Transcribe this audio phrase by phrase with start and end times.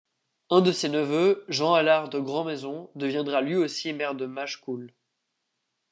[0.49, 4.91] Un de ses neveux, Jean Allard de Grandmaison, deviendra lui aussi maire de Machecoul.